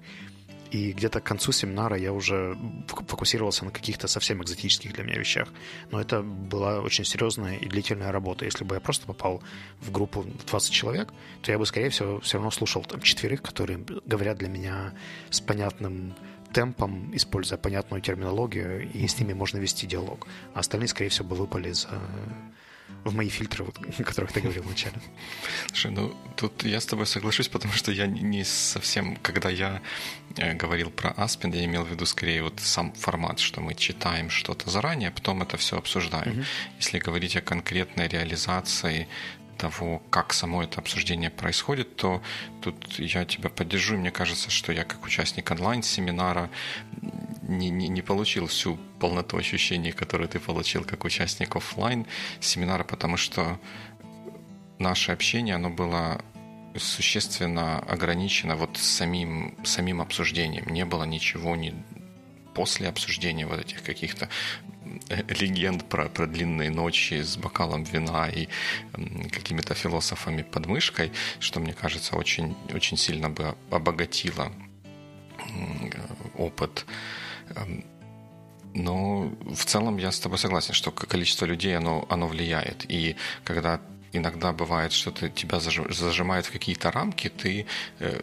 [0.71, 2.57] И где-то к концу семинара я уже
[2.87, 5.49] фокусировался на каких-то совсем экзотических для меня вещах.
[5.91, 8.45] Но это была очень серьезная и длительная работа.
[8.45, 9.43] Если бы я просто попал
[9.81, 11.09] в группу 20 человек,
[11.41, 14.93] то я бы, скорее всего, все равно слушал там четверых, которые говорят для меня
[15.29, 16.13] с понятным
[16.53, 20.27] темпом, используя понятную терминологию, и с ними можно вести диалог.
[20.53, 21.89] А остальные, скорее всего, бы выпали за
[23.03, 24.95] в мои фильтры, вот, о которых ты говорил вначале.
[25.67, 29.81] Слушай, ну тут я с тобой соглашусь, потому что я не совсем, когда я
[30.37, 34.29] э, говорил про Аспен, я имел в виду скорее вот сам формат, что мы читаем
[34.29, 36.31] что-то заранее, а потом это все обсуждаем.
[36.31, 36.45] Угу.
[36.77, 39.07] Если говорить о конкретной реализации
[39.61, 42.21] того, как само это обсуждение происходит, то
[42.61, 43.95] тут я тебя поддержу.
[43.95, 46.49] Мне кажется, что я как участник онлайн-семинара
[47.43, 52.07] не, не, не получил всю полноту ощущений, которые ты получил как участник офлайн
[52.39, 53.59] семинара, потому что
[54.79, 56.21] наше общение, оно было
[56.75, 60.65] существенно ограничено вот самим, самим обсуждением.
[60.69, 61.73] Не было ничего ни
[62.55, 64.27] после обсуждения вот этих каких-то
[65.39, 68.47] легенд про, про длинные ночи с бокалом вина и
[69.31, 74.51] какими-то философами под мышкой, что, мне кажется, очень, очень сильно бы обогатило
[76.37, 76.85] опыт
[78.73, 82.85] но в целом я с тобой согласен, что количество людей, оно, оно влияет.
[82.89, 83.81] И когда
[84.13, 87.65] иногда бывает, что ты, тебя зажимают в какие-то рамки, ты,
[87.99, 88.21] э,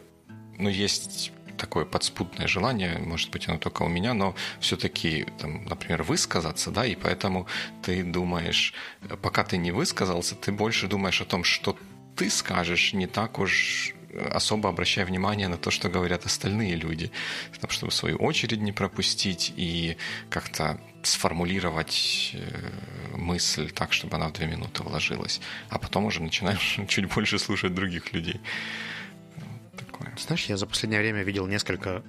[0.58, 6.70] ну, есть такое подспутное желание, может быть, оно только у меня, но все-таки, например, высказаться,
[6.70, 7.46] да, и поэтому
[7.82, 8.72] ты думаешь,
[9.22, 11.76] пока ты не высказался, ты больше думаешь о том, что
[12.16, 13.94] ты скажешь, не так уж
[14.32, 17.10] особо обращая внимание на то, что говорят остальные люди,
[17.68, 19.96] чтобы свою очередь не пропустить и
[20.30, 25.40] как-то сформулировать э, мысль так, чтобы она в две минуты вложилась.
[25.68, 28.40] А потом уже начинаешь чуть больше слушать других людей
[29.98, 30.16] такое.
[30.18, 32.02] Знаешь, я за последнее время видел несколько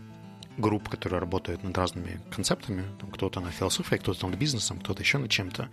[0.58, 2.84] групп, которые работают над разными концептами.
[3.00, 5.70] Там кто-то на философии, кто-то над бизнесом, кто-то еще над чем-то.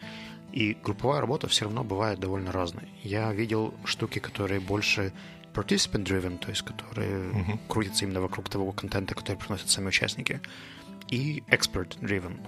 [0.53, 2.89] И групповая работа все равно бывает довольно разной.
[3.03, 5.13] Я видел штуки, которые больше
[5.55, 7.59] participant-driven, то есть которые uh-huh.
[7.69, 10.41] крутятся именно вокруг того контента, который приносят сами участники,
[11.09, 12.39] и expert-driven,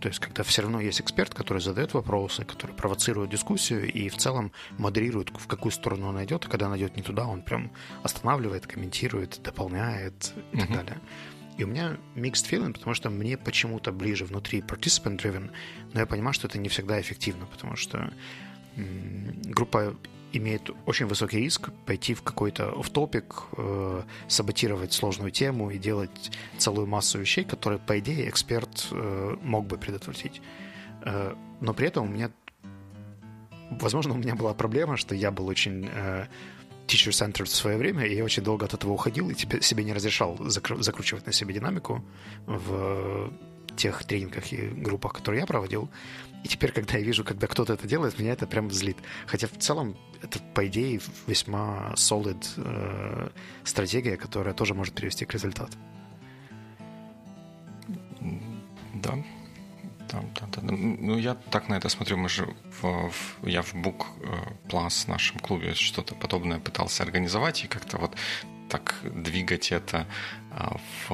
[0.00, 4.16] то есть, когда все равно есть эксперт, который задает вопросы, который провоцирует дискуссию и в
[4.16, 7.72] целом модерирует, в какую сторону он идет, и когда он идет не туда, он прям
[8.02, 11.00] останавливает, комментирует, дополняет и так далее.
[11.56, 15.50] И у меня mixed feeling, потому что мне почему-то ближе внутри participant driven,
[15.92, 18.12] но я понимаю, что это не всегда эффективно, потому что
[18.76, 19.96] группа
[20.38, 26.86] имеет очень высокий риск пойти в какой-то оф-топик, э, саботировать сложную тему и делать целую
[26.86, 30.42] массу вещей, которые, по идее, эксперт э, мог бы предотвратить.
[31.02, 32.30] Э, но при этом у меня...
[33.70, 36.26] Возможно, у меня была проблема, что я был очень э,
[36.86, 39.92] teacher-centered в свое время, и я очень долго от этого уходил и тебе, себе не
[39.92, 42.04] разрешал закру- закручивать на себе динамику
[42.46, 43.32] в
[43.76, 45.88] тех тренингах и группах, которые я проводил.
[46.44, 48.98] И теперь, когда я вижу, когда кто-то это делает, меня это прям злит.
[49.26, 53.30] Хотя в целом это, по идее, весьма solid э,
[53.64, 55.72] стратегия, которая тоже может привести к результату.
[58.94, 59.14] Да.
[60.12, 60.60] Да, да, да.
[60.62, 62.18] Ну, я так на это смотрю.
[62.18, 62.46] Мы же
[62.82, 64.04] в, в, я в Book
[64.68, 68.14] Plus нашем клубе что-то подобное пытался организовать и как-то вот
[68.68, 70.06] так двигать это
[70.50, 71.10] а, в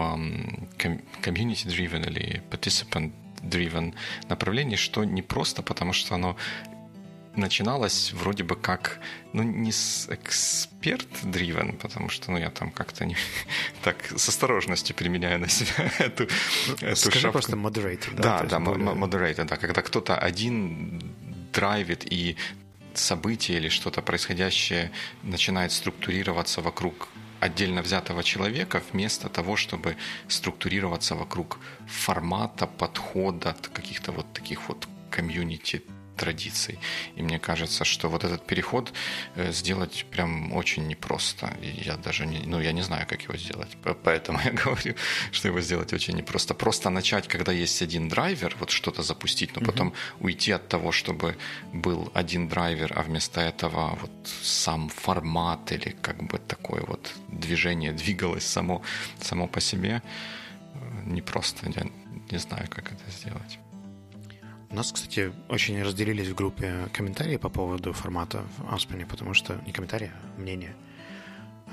[0.78, 2.42] community-driven или
[3.42, 3.94] participant-driven
[4.28, 6.36] направлении, что не просто потому, что оно
[7.36, 8.98] начиналось вроде бы как,
[9.32, 13.16] ну, не с эксперт-дривен, потому что, ну, я там как-то не,
[13.82, 16.28] так с осторожностью применяю на себя эту,
[16.68, 17.32] ну, эту Скажи шапку.
[17.32, 18.22] просто moderator, да?
[18.22, 18.88] Да, да, более...
[18.88, 21.00] moderator, да, когда кто-то один
[21.52, 22.36] драйвит и
[22.94, 24.90] событие или что-то происходящее
[25.22, 27.08] начинает структурироваться вокруг
[27.40, 29.96] отдельно взятого человека вместо того, чтобы
[30.28, 35.82] структурироваться вокруг формата, подхода, каких-то вот таких вот комьюнити
[36.20, 36.78] традиций.
[37.18, 38.92] И мне кажется, что вот этот переход
[39.36, 41.46] э, сделать прям очень непросто.
[41.62, 43.76] И я даже не, ну, я не знаю, как его сделать.
[44.04, 44.94] Поэтому я говорю,
[45.32, 46.54] что его сделать очень непросто.
[46.54, 50.26] Просто начать, когда есть один драйвер, вот что-то запустить, но потом угу.
[50.26, 51.36] уйти от того, чтобы
[51.72, 57.92] был один драйвер, а вместо этого вот сам формат или как бы такое вот движение
[58.02, 58.82] двигалось само,
[59.20, 60.02] само по себе,
[60.74, 61.70] э, непросто.
[61.76, 61.86] Я
[62.30, 63.58] не знаю, как это сделать.
[64.70, 69.60] У нас, кстати, очень разделились в группе комментарии по поводу формата в Аспене, потому что
[69.66, 70.76] не комментарии, а мнение.
[71.66, 71.72] А,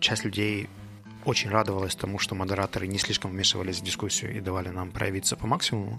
[0.00, 0.68] часть людей
[1.24, 5.46] очень радовалась тому, что модераторы не слишком вмешивались в дискуссию и давали нам проявиться по
[5.46, 5.98] максимуму.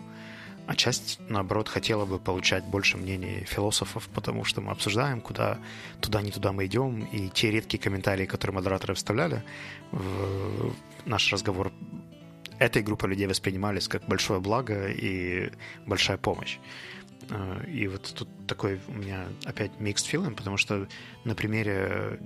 [0.67, 5.57] А часть, наоборот, хотела бы получать больше мнений философов, потому что мы обсуждаем, куда
[6.01, 9.43] туда, не туда мы идем, и те редкие комментарии, которые модераторы вставляли
[9.91, 10.71] в
[11.05, 11.71] наш разговор,
[12.61, 15.51] этой группой людей воспринимались как большое благо и
[15.87, 16.59] большая помощь.
[17.29, 20.87] Э, и вот тут такой у меня опять mixed feeling, потому что
[21.25, 22.19] на примере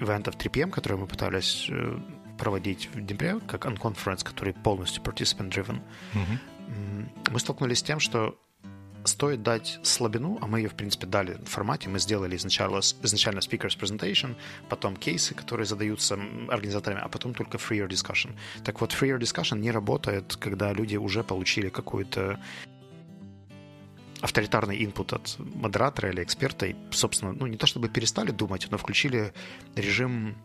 [0.00, 1.98] ивентов 3PM, которые мы пытались э,
[2.38, 5.80] проводить в Днепре, как Unconference, который полностью participant-driven,
[6.14, 7.30] mm-hmm.
[7.32, 8.38] мы столкнулись с тем, что
[9.04, 11.88] стоит дать слабину, а мы ее, в принципе, дали в формате.
[11.88, 14.36] Мы сделали изначально, изначально speakers presentation,
[14.68, 18.34] потом кейсы, которые задаются организаторами, а потом только freer discussion.
[18.64, 22.38] Так вот, freer discussion не работает, когда люди уже получили какую-то
[24.20, 28.76] авторитарный инпут от модератора или эксперта, и, собственно, ну, не то чтобы перестали думать, но
[28.76, 29.32] включили
[29.76, 30.36] режим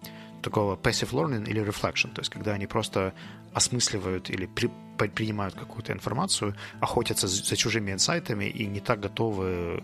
[0.46, 3.14] такого passive learning или reflection, то есть когда они просто
[3.54, 4.70] осмысливают или при,
[5.08, 9.84] принимают какую-то информацию, охотятся за, за чужими инсайтами и не так готовы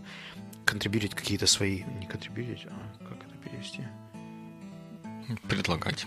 [0.66, 1.84] контрибьютить какие-то свои...
[2.00, 3.82] Не контрибьютить, а как это перевести?
[5.50, 6.06] Предлагать.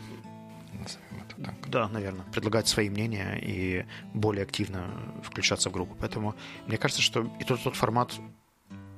[1.67, 2.25] Да, наверное.
[2.33, 4.85] Предлагать свои мнения и более активно
[5.25, 5.97] включаться в группу.
[5.99, 6.37] Поэтому
[6.69, 8.15] мне кажется, что и тот, тот формат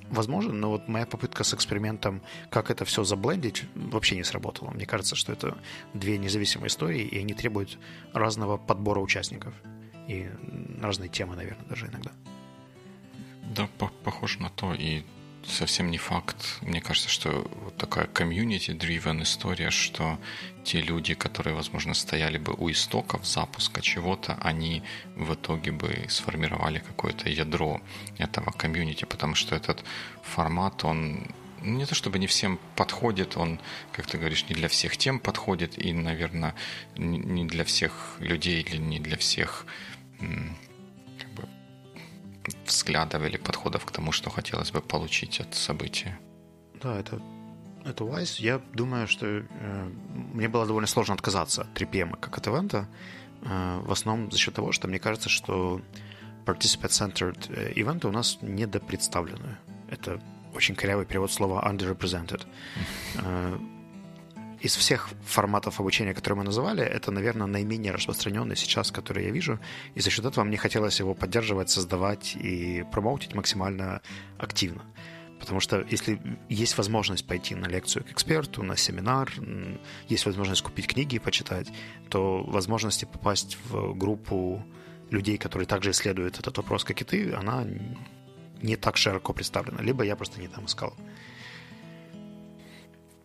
[0.09, 4.71] возможен, но вот моя попытка с экспериментом, как это все заблендить, вообще не сработала.
[4.71, 5.57] Мне кажется, что это
[5.93, 7.77] две независимые истории, и они требуют
[8.13, 9.53] разного подбора участников.
[10.07, 10.29] И
[10.81, 12.11] разные темы, наверное, даже иногда.
[13.55, 14.73] Да, по похоже на то.
[14.73, 15.03] И
[15.45, 16.59] совсем не факт.
[16.61, 20.19] Мне кажется, что вот такая community-driven история, что
[20.63, 24.83] те люди, которые, возможно, стояли бы у истоков запуска чего-то, они
[25.15, 27.81] в итоге бы сформировали какое-то ядро
[28.17, 29.83] этого комьюнити, потому что этот
[30.23, 31.27] формат, он
[31.61, 33.59] не то чтобы не всем подходит, он,
[33.91, 36.53] как ты говоришь, не для всех тем подходит, и, наверное,
[36.97, 39.65] не для всех людей или не для всех
[42.65, 46.19] взглядов или подходов к тому, что хотелось бы получить от события.
[46.81, 47.21] Да, это,
[47.85, 48.41] это wise.
[48.41, 49.91] Я думаю, что э,
[50.33, 52.87] мне было довольно сложно отказаться от 3PM как от ивента,
[53.43, 55.81] э, в основном за счет того, что мне кажется, что
[56.45, 59.57] participant-centered э, ивенты у нас недопредставлены.
[59.89, 60.21] Это
[60.53, 62.45] очень корявый перевод слова underrepresented.
[64.59, 69.59] Из всех форматов обучения, которые мы называли, это, наверное, наименее распространенный сейчас, который я вижу.
[69.93, 74.01] И за счет этого мне хотелось его поддерживать, создавать и промоутить максимально
[74.39, 74.83] активно.
[75.39, 79.31] Потому что если есть возможность пойти на лекцию к эксперту, на семинар,
[80.07, 81.67] есть возможность купить книги и почитать,
[82.09, 84.65] то возможности попасть в группу
[85.11, 87.65] людей, которые также исследуют этот вопрос, как и ты, она
[88.61, 89.83] не так широко представлена.
[89.83, 90.95] Либо я просто не там искал.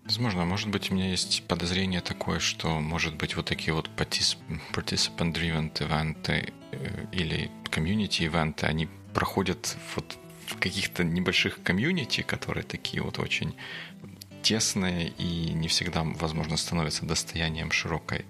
[0.04, 5.72] Возможно, может быть, у меня есть подозрение такое, что, может быть, вот такие вот participant-driven
[5.80, 13.54] ивенты э, или community-ивенты, они проходят вот в каких-то небольших комьюнити, которые такие вот очень
[14.42, 18.26] тесные и не всегда, возможно, становятся достоянием широкой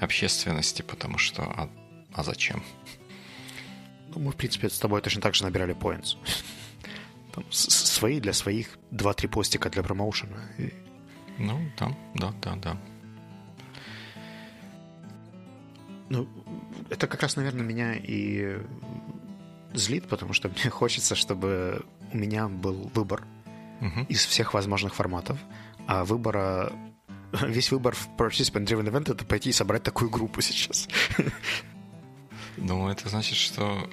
[0.00, 1.70] общественности, потому что а,
[2.12, 2.64] а зачем?
[4.08, 6.16] Ну, мы, в принципе, с тобой точно так же набирали points.
[7.32, 10.50] Там, свои для своих, два-три постика для промоушена.
[11.38, 12.76] Ну, да, да, да, да.
[16.08, 16.28] Ну,
[16.90, 18.58] это как раз, наверное, меня и
[19.72, 23.24] злит, потому что мне хочется, чтобы у меня был выбор
[23.80, 24.06] uh-huh.
[24.08, 25.38] из всех возможных форматов,
[25.86, 26.72] а выбора
[27.32, 30.88] весь выбор в Participant Driven Event это пойти и собрать такую группу сейчас.
[32.58, 33.88] Ну, это значит, что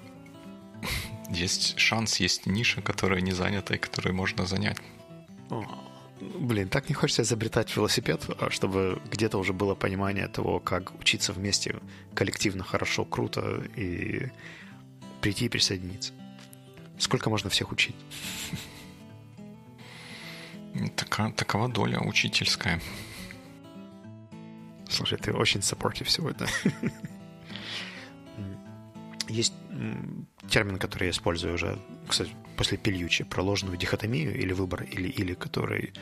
[1.30, 4.78] есть шанс, есть ниша, которая не занята и которую можно занять.
[6.20, 11.32] Блин, так не хочется изобретать велосипед, а чтобы где-то уже было понимание того, как учиться
[11.32, 11.80] вместе
[12.14, 14.30] коллективно, хорошо, круто и
[15.22, 16.14] прийти и присоединиться.
[16.98, 17.96] Сколько можно всех учить?
[20.96, 22.80] Така, такова доля учительская.
[24.90, 26.48] Слушай, ты очень саппортив сегодня.
[29.30, 29.54] Есть
[30.50, 35.94] термин, который я использую уже, кстати, после Пельючи, про ложную дихотомию или выбор или-или, который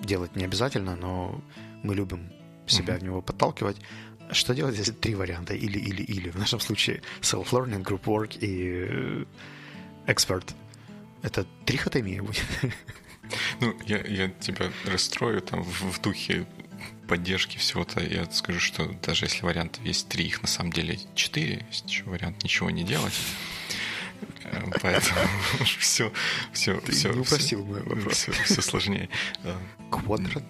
[0.00, 1.40] делать не обязательно, но
[1.82, 2.30] мы любим
[2.66, 2.98] себя mm-hmm.
[2.98, 3.76] в него подталкивать.
[4.30, 5.54] Что делать, если три варианта?
[5.54, 6.30] Или, или, или.
[6.30, 9.24] В нашем случае self-learning, group work и э,
[10.06, 10.54] expert.
[11.22, 12.44] Это трихотомия будет.
[13.60, 16.46] Ну, я, я тебя расстрою там в, в духе
[17.06, 18.00] поддержки всего-то.
[18.00, 21.64] Я скажу, что даже если вариантов есть три, их на самом деле четыре.
[21.70, 23.14] Есть еще вариант ничего не делать.
[24.44, 25.20] Э, поэтому
[25.78, 26.12] все,
[26.52, 28.14] все, Ты все, не упросил мой вопрос.
[28.14, 29.08] Все, все сложнее.
[29.90, 30.46] Квадратомия.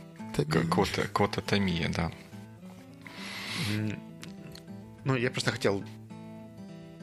[0.70, 2.12] Квота, квототомия, да.
[5.04, 5.82] Ну, я просто хотел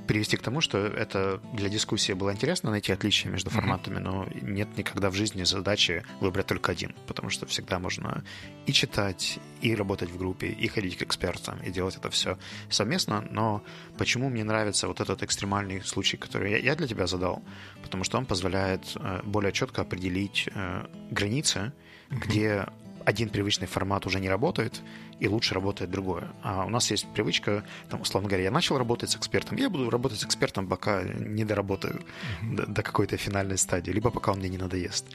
[0.07, 4.77] привести к тому, что это для дискуссии было интересно найти отличия между форматами, но нет
[4.77, 8.23] никогда в жизни задачи выбрать только один, потому что всегда можно
[8.65, 12.37] и читать, и работать в группе, и ходить к экспертам, и делать это все
[12.69, 13.25] совместно.
[13.29, 13.63] Но
[13.97, 17.41] почему мне нравится вот этот экстремальный случай, который я для тебя задал?
[17.81, 21.71] Потому что он позволяет э, более четко определить э, границы,
[22.09, 22.67] где
[23.05, 24.81] один привычный формат уже не работает,
[25.19, 26.27] и лучше работает другое.
[26.41, 29.89] А у нас есть привычка, там, условно говоря, я начал работать с экспертом, я буду
[29.89, 32.01] работать с экспертом, пока не доработаю
[32.41, 32.55] mm-hmm.
[32.55, 35.05] до, до какой-то финальной стадии, либо пока он мне не надоест.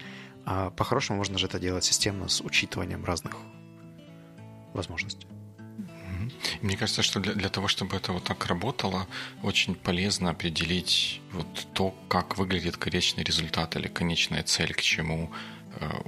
[0.45, 3.37] А по-хорошему можно же это делать системно с учитыванием разных
[4.73, 5.27] возможностей.
[6.63, 9.07] Мне кажется, что для, для того, чтобы это вот так работало,
[9.43, 15.31] очень полезно определить вот то, как выглядит конечный результат или конечная цель, к чему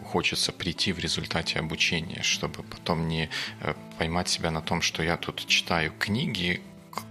[0.04, 3.28] хочется прийти в результате обучения, чтобы потом не
[3.60, 6.60] э, поймать себя на том, что я тут читаю книги,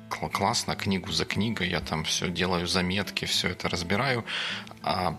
[0.09, 4.25] классно, книгу за книгой, я там все делаю заметки, все это разбираю,
[4.83, 5.17] а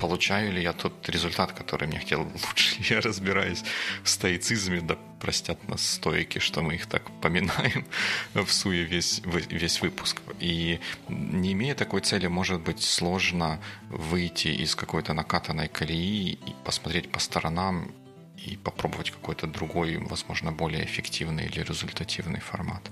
[0.00, 2.76] получаю ли я тот результат, который мне хотел лучше.
[2.94, 3.62] Я разбираюсь
[4.02, 7.84] в стоицизме, да простят нас стойки, что мы их так поминаем
[8.34, 10.22] в суе весь, весь выпуск.
[10.40, 17.12] И не имея такой цели, может быть сложно выйти из какой-то накатанной колеи и посмотреть
[17.12, 17.92] по сторонам
[18.38, 22.90] и попробовать какой-то другой, возможно, более эффективный или результативный формат.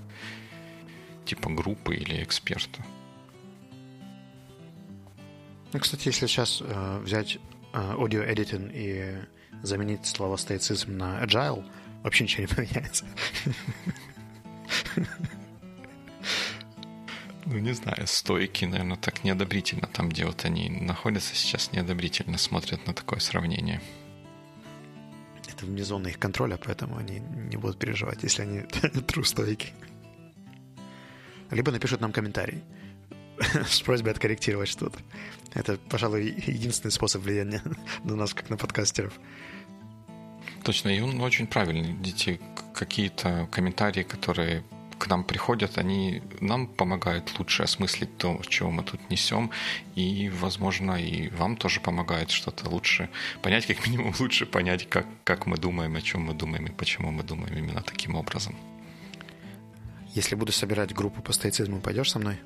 [1.25, 2.85] Типа группы или эксперта.
[5.71, 7.37] Ну, кстати, если сейчас э, взять
[7.73, 9.23] э, audio editing и
[9.61, 11.63] заменить слово стоицизм на agile,
[12.03, 13.05] вообще ничего не поменяется.
[17.45, 22.85] Ну, не знаю, стойки, наверное, так неодобрительно там, где вот они находятся сейчас, неодобрительно смотрят
[22.85, 23.81] на такое сравнение.
[25.47, 28.59] Это вне зоны их контроля, поэтому они не будут переживать, если они
[29.07, 29.73] true стойки.
[31.49, 32.63] Либо напишут нам комментарий.
[33.67, 34.99] с просьбой откорректировать что-то.
[35.53, 37.61] Это, пожалуй, единственный способ влияния
[38.03, 39.13] на нас, как на подкастеров.
[40.63, 41.95] Точно, и он очень правильный.
[42.03, 42.39] Эти
[42.73, 44.63] какие-то комментарии, которые
[44.97, 49.49] к нам приходят, они нам помогают лучше осмыслить то, чего мы тут несем,
[49.95, 53.09] и, возможно, и вам тоже помогает что-то лучше
[53.41, 57.11] понять, как минимум лучше понять, как, как мы думаем, о чем мы думаем и почему
[57.11, 58.55] мы думаем именно таким образом.
[60.13, 62.39] Если буду собирать группу по стоицизму, пойдешь со мной?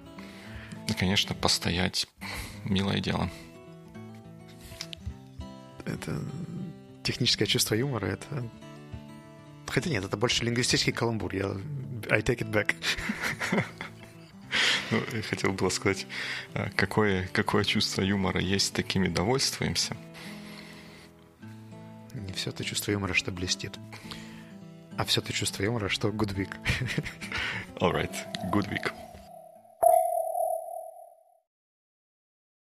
[0.87, 2.07] И, конечно, постоять–
[2.65, 3.29] милое дело.
[5.85, 6.21] Это
[7.03, 8.49] техническое чувство юмора, это...
[9.67, 11.33] Хотя нет, это больше лингвистический каламбур.
[11.33, 11.45] Я...
[12.09, 12.75] I take it back.
[14.91, 16.05] Ну, я хотел было сказать,
[16.53, 19.97] а, какое, какое чувство юмора есть, такими довольствуемся.
[22.13, 23.79] Не все это чувство юмора, что блестит.
[24.95, 26.51] А все это чувство юмора, что good week.
[27.77, 28.13] All right,
[28.51, 28.93] good week.